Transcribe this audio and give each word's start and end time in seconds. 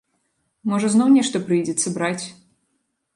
Можа 0.71 0.87
зноў 0.95 1.11
нешта 1.17 1.41
прыйдзецца 1.49 1.93
браць? 1.99 2.25